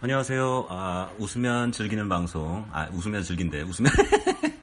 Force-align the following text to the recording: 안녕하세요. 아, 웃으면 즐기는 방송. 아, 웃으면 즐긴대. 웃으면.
안녕하세요. 0.00 0.66
아, 0.68 1.10
웃으면 1.18 1.72
즐기는 1.72 2.08
방송. 2.08 2.64
아, 2.70 2.88
웃으면 2.92 3.24
즐긴대. 3.24 3.62
웃으면. 3.62 3.90